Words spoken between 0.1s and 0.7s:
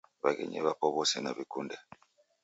W'aghenyi